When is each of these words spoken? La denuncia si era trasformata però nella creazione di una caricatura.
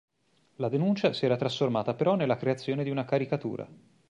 La 0.55 0.67
denuncia 0.67 1.13
si 1.13 1.25
era 1.25 1.35
trasformata 1.35 1.93
però 1.93 2.15
nella 2.15 2.35
creazione 2.35 2.83
di 2.83 2.89
una 2.89 3.05
caricatura. 3.05 3.69